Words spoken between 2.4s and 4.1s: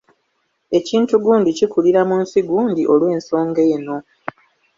gundi olw'ensonga eno.